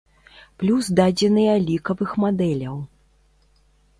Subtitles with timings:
[0.63, 2.75] Плюс дадзеныя лікавых мадэляў.